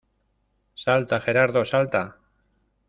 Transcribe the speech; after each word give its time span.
Salta, 0.73 1.19
Gerardo, 1.19 1.63
¡salta! 1.63 2.03